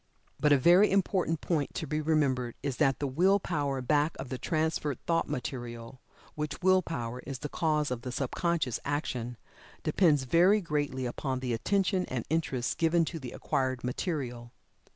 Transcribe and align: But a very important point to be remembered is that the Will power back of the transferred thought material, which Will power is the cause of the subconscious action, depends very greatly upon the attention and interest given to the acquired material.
But 0.39 0.51
a 0.51 0.57
very 0.57 0.89
important 0.89 1.41
point 1.41 1.75
to 1.75 1.85
be 1.85 2.01
remembered 2.01 2.55
is 2.63 2.77
that 2.77 2.97
the 2.97 3.05
Will 3.05 3.39
power 3.39 3.83
back 3.83 4.15
of 4.17 4.29
the 4.29 4.39
transferred 4.39 4.97
thought 5.05 5.29
material, 5.29 6.01
which 6.33 6.63
Will 6.63 6.81
power 6.81 7.19
is 7.19 7.37
the 7.37 7.49
cause 7.49 7.91
of 7.91 8.01
the 8.01 8.11
subconscious 8.11 8.79
action, 8.83 9.37
depends 9.83 10.23
very 10.23 10.59
greatly 10.59 11.05
upon 11.05 11.39
the 11.39 11.53
attention 11.53 12.07
and 12.07 12.25
interest 12.31 12.79
given 12.79 13.05
to 13.05 13.19
the 13.19 13.31
acquired 13.31 13.83
material. 13.83 14.51